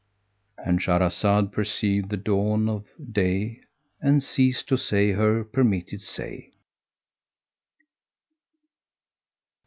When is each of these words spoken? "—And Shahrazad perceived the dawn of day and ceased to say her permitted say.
"—And 0.57 0.79
Shahrazad 0.79 1.51
perceived 1.51 2.09
the 2.09 2.17
dawn 2.17 2.67
of 2.67 2.85
day 3.11 3.61
and 4.01 4.23
ceased 4.23 4.67
to 4.69 4.75
say 4.75 5.11
her 5.11 5.43
permitted 5.43 6.01
say. 6.01 6.53